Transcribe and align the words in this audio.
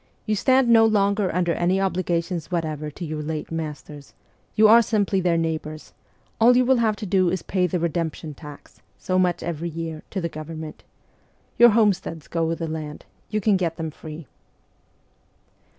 You 0.25 0.33
stand 0.33 0.67
no 0.67 0.83
longer 0.83 1.31
under 1.31 1.53
any 1.53 1.79
obligations 1.79 2.49
whatever 2.49 2.89
to 2.89 3.05
your 3.05 3.21
late 3.21 3.51
masters: 3.51 4.15
you 4.55 4.67
are 4.67 4.81
simply 4.81 5.21
their 5.21 5.37
neighbours; 5.37 5.93
all 6.39 6.57
you 6.57 6.65
will 6.65 6.77
have 6.77 6.95
to 6.95 7.05
do 7.05 7.29
is 7.29 7.41
to 7.41 7.45
pay 7.45 7.67
the 7.67 7.77
redemption 7.79 8.33
tax, 8.33 8.81
so 8.97 9.19
much 9.19 9.43
every 9.43 9.69
year, 9.69 10.01
to 10.09 10.19
the 10.19 10.27
Government. 10.27 10.83
Your 11.59 11.69
homesteads 11.69 12.27
go 12.27 12.47
with 12.47 12.57
the 12.57 12.67
land: 12.67 13.05
you 13.29 13.39
get 13.39 13.77
them 13.77 13.91
free." 13.91 14.25